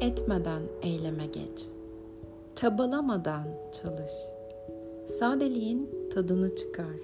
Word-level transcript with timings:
etmeden 0.00 0.62
eyleme 0.82 1.26
geç. 1.26 1.66
Çabalamadan 2.54 3.44
çalış. 3.72 4.12
Sadeliğin 5.06 5.90
tadını 6.14 6.54
çıkar. 6.54 6.96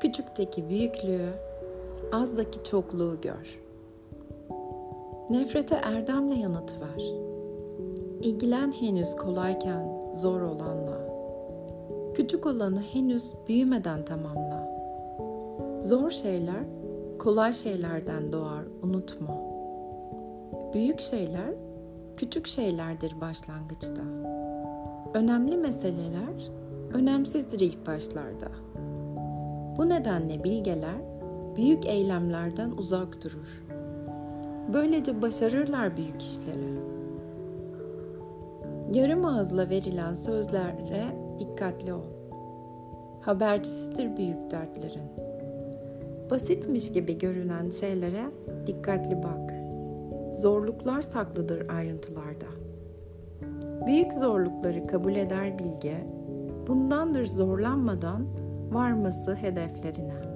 Küçükteki 0.00 0.68
büyüklüğü, 0.68 1.30
azdaki 2.12 2.64
çokluğu 2.64 3.20
gör. 3.22 3.60
Nefrete 5.30 5.74
erdemle 5.74 6.34
yanıt 6.34 6.74
ver. 6.80 7.02
İlgilen 8.22 8.72
henüz 8.72 9.16
kolayken 9.16 10.12
zor 10.14 10.40
olanla. 10.40 10.98
Küçük 12.14 12.46
olanı 12.46 12.80
henüz 12.80 13.34
büyümeden 13.48 14.04
tamamla. 14.04 14.66
Zor 15.82 16.10
şeyler 16.10 16.64
kolay 17.18 17.52
şeylerden 17.52 18.32
doğar, 18.32 18.64
unutma. 18.82 19.45
Büyük 20.74 21.00
şeyler 21.00 21.54
küçük 22.16 22.46
şeylerdir 22.46 23.20
başlangıçta. 23.20 24.02
Önemli 25.14 25.56
meseleler 25.56 26.50
önemsizdir 26.92 27.60
ilk 27.60 27.86
başlarda. 27.86 28.48
Bu 29.78 29.88
nedenle 29.88 30.44
bilgeler 30.44 30.96
büyük 31.56 31.86
eylemlerden 31.86 32.70
uzak 32.70 33.24
durur. 33.24 33.62
Böylece 34.72 35.22
başarırlar 35.22 35.96
büyük 35.96 36.22
işleri. 36.22 36.76
Yarım 38.92 39.24
ağızla 39.24 39.70
verilen 39.70 40.14
sözlere 40.14 41.04
dikkatli 41.38 41.92
ol. 41.92 42.04
Habercisidir 43.20 44.16
büyük 44.16 44.50
dertlerin. 44.50 45.10
Basitmiş 46.30 46.92
gibi 46.92 47.18
görünen 47.18 47.70
şeylere 47.70 48.24
dikkatli 48.66 49.22
bak. 49.22 49.55
Zorluklar 50.36 51.02
saklıdır 51.02 51.68
ayrıntılarda. 51.68 52.46
Büyük 53.86 54.12
zorlukları 54.12 54.86
kabul 54.86 55.14
eder 55.14 55.58
bilge, 55.58 56.06
bundandır 56.66 57.26
zorlanmadan 57.26 58.26
varması 58.72 59.34
hedeflerine.'' 59.34 60.35